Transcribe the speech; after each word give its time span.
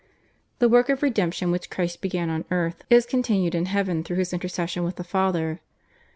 The 0.57 0.67
work 0.67 0.89
of 0.89 1.03
redemption 1.03 1.51
which 1.51 1.69
Christ 1.69 2.01
began 2.01 2.31
on 2.31 2.43
earth 2.49 2.83
is 2.89 3.05
continued 3.05 3.53
in 3.53 3.67
Heaven 3.67 4.03
through 4.03 4.17
His 4.17 4.33
intercession 4.33 4.83
with 4.83 4.95
the 4.95 5.03
Father. 5.03 5.61